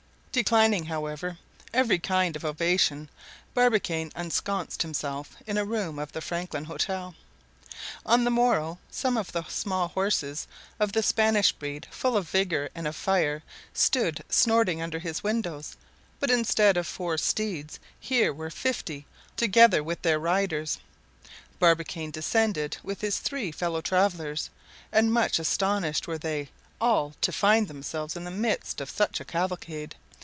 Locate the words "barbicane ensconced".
3.53-4.81